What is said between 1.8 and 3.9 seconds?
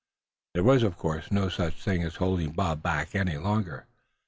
thing as holding Bob back any longer.